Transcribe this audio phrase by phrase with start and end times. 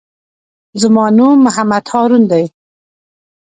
[0.81, 2.45] زما نوم محمد هارون دئ.